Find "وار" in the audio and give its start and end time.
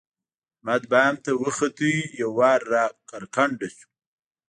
2.39-2.61